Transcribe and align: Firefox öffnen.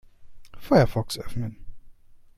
Firefox 0.57 1.19
öffnen. 1.19 1.63